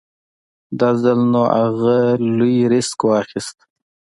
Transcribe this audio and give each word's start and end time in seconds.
دا 0.79 0.89
ځل 1.01 1.19
نو 1.33 1.43
اغه 1.63 1.97
لوی 2.37 2.55
ريسک 2.71 2.99
واخېست. 3.05 3.57